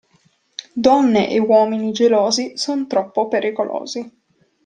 Donne 0.87 1.29
e 1.29 1.37
uomini 1.39 1.91
gelosi 1.91 2.57
son 2.57 2.87
troppo 2.87 3.27
pericolosi. 3.27 4.01